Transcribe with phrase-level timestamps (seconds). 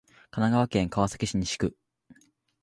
[0.31, 1.77] 神奈川県川崎市西区